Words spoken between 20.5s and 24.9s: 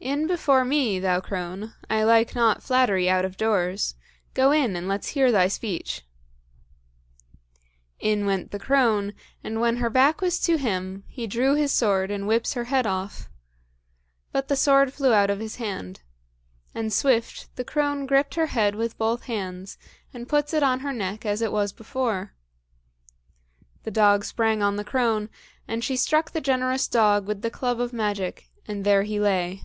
it on her neck as it was before. The dog sprang on the